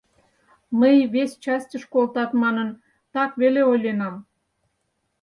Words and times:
Мый, 0.79 0.97
вес 1.13 1.31
частьыш 1.43 1.83
колтат 1.93 2.31
манын, 2.43 2.69
так 3.13 3.31
веле 3.41 3.61
ойленам. 3.71 4.15